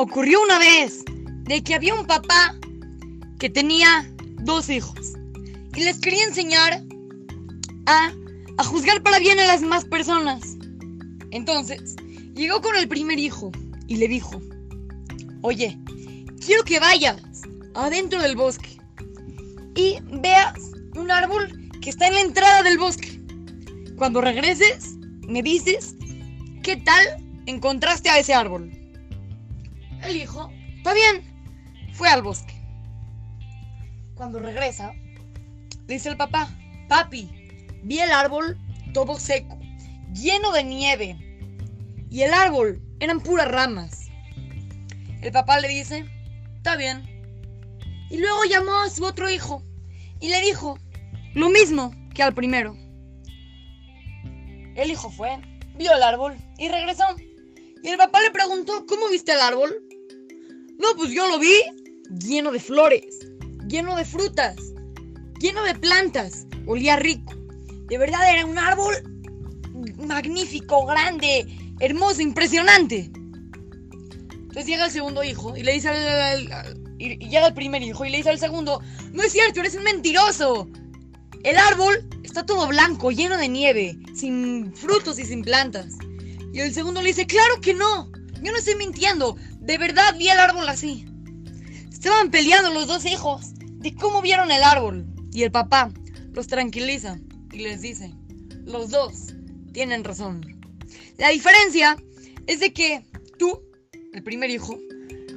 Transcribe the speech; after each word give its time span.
ocurrió 0.00 0.42
una 0.42 0.58
vez 0.58 1.04
de 1.44 1.62
que 1.62 1.74
había 1.74 1.94
un 1.94 2.06
papá 2.06 2.54
que 3.38 3.50
tenía 3.50 4.10
dos 4.38 4.70
hijos 4.70 5.12
y 5.76 5.82
les 5.82 5.98
quería 5.98 6.24
enseñar 6.24 6.82
a, 7.84 8.12
a 8.56 8.64
juzgar 8.64 9.02
para 9.02 9.18
bien 9.18 9.38
a 9.38 9.46
las 9.46 9.60
demás 9.60 9.84
personas. 9.84 10.56
Entonces, 11.32 11.96
llegó 12.34 12.62
con 12.62 12.76
el 12.76 12.88
primer 12.88 13.18
hijo 13.18 13.52
y 13.88 13.96
le 13.96 14.08
dijo, 14.08 14.40
oye, 15.42 15.78
quiero 16.44 16.64
que 16.64 16.80
vayas 16.80 17.20
adentro 17.74 18.22
del 18.22 18.36
bosque 18.36 18.78
y 19.74 19.98
veas 20.20 20.58
un 20.96 21.10
árbol 21.10 21.70
que 21.82 21.90
está 21.90 22.06
en 22.08 22.14
la 22.14 22.20
entrada 22.22 22.62
del 22.62 22.78
bosque. 22.78 23.20
Cuando 23.96 24.22
regreses, 24.22 24.94
me 25.28 25.42
dices 25.42 25.94
qué 26.62 26.76
tal 26.76 27.04
encontraste 27.44 28.08
a 28.08 28.18
ese 28.18 28.32
árbol. 28.32 28.79
El 30.02 30.16
hijo, 30.16 30.50
está 30.76 30.94
bien, 30.94 31.22
fue 31.92 32.08
al 32.08 32.22
bosque. 32.22 32.54
Cuando 34.14 34.38
regresa, 34.38 34.92
le 35.86 35.94
dice 35.94 36.08
el 36.08 36.16
papá, 36.16 36.48
papi, 36.88 37.30
vi 37.82 37.98
el 37.98 38.10
árbol 38.10 38.58
todo 38.92 39.18
seco, 39.18 39.58
lleno 40.12 40.52
de 40.52 40.64
nieve. 40.64 41.16
Y 42.10 42.22
el 42.22 42.32
árbol 42.32 42.82
eran 42.98 43.20
puras 43.20 43.48
ramas. 43.48 44.08
El 45.22 45.32
papá 45.32 45.60
le 45.60 45.68
dice, 45.68 46.06
está 46.56 46.76
bien. 46.76 47.02
Y 48.10 48.18
luego 48.18 48.44
llamó 48.44 48.76
a 48.78 48.90
su 48.90 49.04
otro 49.04 49.30
hijo 49.30 49.62
y 50.20 50.28
le 50.28 50.40
dijo 50.40 50.78
lo 51.34 51.48
mismo 51.50 51.92
que 52.14 52.22
al 52.22 52.34
primero. 52.34 52.76
El 54.74 54.90
hijo 54.90 55.10
fue, 55.10 55.38
vio 55.76 55.94
el 55.94 56.02
árbol 56.02 56.36
y 56.58 56.68
regresó. 56.68 57.04
Y 57.82 57.88
el 57.88 57.96
papá 57.96 58.20
le 58.20 58.30
preguntó, 58.30 58.84
¿cómo 58.86 59.08
viste 59.08 59.32
el 59.32 59.40
árbol? 59.40 59.82
No, 60.78 60.88
pues 60.96 61.10
yo 61.10 61.26
lo 61.28 61.38
vi 61.38 61.54
lleno 62.24 62.52
de 62.52 62.60
flores, 62.60 63.28
lleno 63.68 63.96
de 63.96 64.04
frutas, 64.04 64.56
lleno 65.38 65.62
de 65.64 65.74
plantas. 65.74 66.46
Olía 66.66 66.96
rico. 66.96 67.32
De 67.88 67.98
verdad 67.98 68.30
era 68.30 68.46
un 68.46 68.58
árbol 68.58 68.94
magnífico, 70.06 70.86
grande, 70.86 71.46
hermoso, 71.80 72.20
impresionante. 72.20 73.10
Entonces 74.50 74.66
llega 74.66 74.86
el 74.86 74.90
segundo 74.90 75.22
hijo 75.22 75.56
y 75.56 75.62
le 75.62 75.72
dice 75.72 75.88
al, 75.88 76.76
y, 76.98 77.16
llega 77.28 77.48
el 77.48 77.54
primer 77.54 77.82
hijo 77.82 78.04
y 78.04 78.10
le 78.10 78.18
dice 78.18 78.30
al 78.30 78.38
segundo, 78.38 78.80
no 79.12 79.22
es 79.22 79.32
cierto, 79.32 79.60
eres 79.60 79.74
un 79.74 79.84
mentiroso. 79.84 80.68
El 81.42 81.56
árbol 81.56 82.06
está 82.22 82.44
todo 82.44 82.66
blanco, 82.66 83.10
lleno 83.10 83.36
de 83.36 83.48
nieve, 83.48 83.98
sin 84.14 84.74
frutos 84.74 85.18
y 85.18 85.24
sin 85.24 85.42
plantas. 85.42 85.96
Y 86.52 86.60
el 86.60 86.74
segundo 86.74 87.00
le 87.00 87.08
dice, 87.08 87.26
claro 87.26 87.60
que 87.60 87.74
no, 87.74 88.10
yo 88.42 88.52
no 88.52 88.58
estoy 88.58 88.74
mintiendo, 88.76 89.36
de 89.60 89.78
verdad 89.78 90.16
vi 90.18 90.28
el 90.28 90.38
árbol 90.38 90.68
así. 90.68 91.06
Estaban 91.90 92.30
peleando 92.30 92.70
los 92.70 92.86
dos 92.86 93.04
hijos 93.04 93.52
de 93.60 93.94
cómo 93.94 94.22
vieron 94.22 94.50
el 94.50 94.62
árbol. 94.62 95.06
Y 95.32 95.42
el 95.42 95.52
papá 95.52 95.92
los 96.32 96.46
tranquiliza 96.46 97.18
y 97.52 97.58
les 97.58 97.82
dice, 97.82 98.12
los 98.64 98.90
dos 98.90 99.34
tienen 99.72 100.04
razón. 100.04 100.40
La 101.18 101.28
diferencia 101.28 101.96
es 102.46 102.60
de 102.60 102.72
que 102.72 103.04
tú, 103.38 103.60
el 104.12 104.22
primer 104.22 104.50
hijo, 104.50 104.78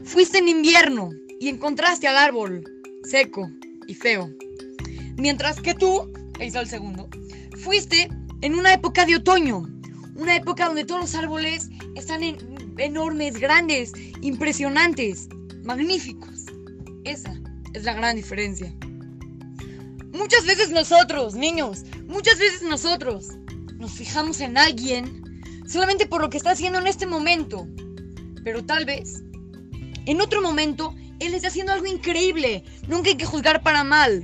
fuiste 0.03 0.39
en 0.39 0.47
invierno 0.47 1.09
y 1.39 1.49
encontraste 1.49 2.07
al 2.07 2.17
árbol 2.17 2.63
seco 3.03 3.49
y 3.87 3.93
feo. 3.93 4.29
Mientras 5.17 5.59
que 5.61 5.73
tú, 5.73 6.11
hizo 6.39 6.59
el 6.59 6.67
segundo, 6.67 7.09
fuiste 7.61 8.09
en 8.41 8.55
una 8.55 8.73
época 8.73 9.05
de 9.05 9.17
otoño, 9.17 9.67
una 10.15 10.35
época 10.35 10.65
donde 10.65 10.85
todos 10.85 11.01
los 11.01 11.15
árboles 11.15 11.69
están 11.95 12.21
enormes, 12.77 13.39
grandes, 13.39 13.93
impresionantes, 14.21 15.27
magníficos. 15.63 16.45
Esa 17.03 17.33
es 17.73 17.83
la 17.83 17.93
gran 17.93 18.15
diferencia. 18.15 18.73
Muchas 20.11 20.45
veces 20.45 20.69
nosotros, 20.69 21.35
niños, 21.35 21.83
muchas 22.07 22.37
veces 22.37 22.61
nosotros 22.61 23.29
nos 23.77 23.91
fijamos 23.91 24.41
en 24.41 24.57
alguien 24.57 25.23
solamente 25.67 26.05
por 26.05 26.21
lo 26.21 26.29
que 26.29 26.37
está 26.37 26.51
haciendo 26.51 26.79
en 26.79 26.87
este 26.87 27.05
momento. 27.05 27.67
Pero 28.43 28.63
tal 28.63 28.85
vez, 28.85 29.23
en 30.05 30.21
otro 30.21 30.41
momento, 30.41 30.95
él 31.19 31.33
está 31.33 31.47
haciendo 31.47 31.73
algo 31.73 31.87
increíble. 31.87 32.63
Nunca 32.87 33.09
hay 33.09 33.17
que 33.17 33.25
juzgar 33.25 33.63
para 33.63 33.83
mal. 33.83 34.23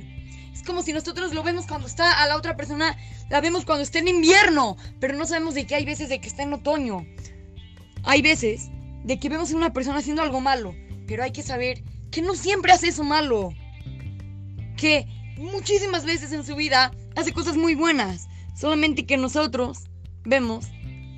Es 0.60 0.66
como 0.66 0.82
si 0.82 0.92
nosotros 0.92 1.32
lo 1.32 1.42
vemos 1.42 1.66
cuando 1.66 1.86
está 1.86 2.22
a 2.22 2.28
la 2.28 2.36
otra 2.36 2.54
persona, 2.54 2.94
la 3.30 3.40
vemos 3.40 3.64
cuando 3.64 3.82
está 3.82 3.98
en 3.98 4.08
invierno, 4.08 4.76
pero 5.00 5.16
no 5.16 5.24
sabemos 5.24 5.54
de 5.54 5.66
que 5.66 5.74
hay 5.74 5.86
veces 5.86 6.10
de 6.10 6.20
que 6.20 6.28
está 6.28 6.42
en 6.42 6.52
otoño. 6.52 7.06
Hay 8.02 8.20
veces 8.20 8.68
de 9.04 9.18
que 9.18 9.30
vemos 9.30 9.50
a 9.50 9.56
una 9.56 9.72
persona 9.72 10.00
haciendo 10.00 10.20
algo 10.20 10.42
malo, 10.42 10.74
pero 11.06 11.22
hay 11.22 11.32
que 11.32 11.42
saber 11.42 11.82
que 12.10 12.20
no 12.20 12.34
siempre 12.34 12.72
hace 12.72 12.88
eso 12.88 13.04
malo. 13.04 13.54
Que 14.76 15.06
muchísimas 15.38 16.04
veces 16.04 16.30
en 16.32 16.44
su 16.44 16.54
vida 16.56 16.92
hace 17.16 17.32
cosas 17.32 17.56
muy 17.56 17.74
buenas, 17.74 18.28
solamente 18.54 19.06
que 19.06 19.16
nosotros 19.16 19.84
vemos 20.24 20.66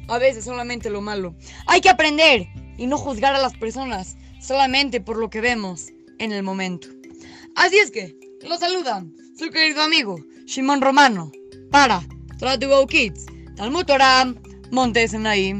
a 0.06 0.18
veces 0.18 0.44
solamente 0.44 0.88
lo 0.88 1.00
malo. 1.00 1.34
Hay 1.66 1.80
que 1.80 1.90
aprender 1.90 2.46
y 2.78 2.86
no 2.86 2.96
juzgar 2.96 3.34
a 3.34 3.42
las 3.42 3.54
personas 3.54 4.16
solamente 4.40 5.00
por 5.00 5.16
lo 5.16 5.30
que 5.30 5.40
vemos 5.40 5.88
en 6.20 6.30
el 6.30 6.44
momento. 6.44 6.86
Así 7.56 7.78
es 7.78 7.90
que, 7.90 8.16
los 8.46 8.60
saludan 8.60 9.12
su 9.36 9.50
querido 9.50 9.82
amigo 9.82 10.16
Shimon 10.46 10.80
Romano 10.80 11.32
para 11.70 12.00
Try 12.38 12.58
to 12.58 12.68
Go 12.68 12.86
Kids, 12.86 13.26
Talmutoram, 13.56 14.36
Montes 14.70 15.14
en 15.14 15.26
ahí. 15.26 15.54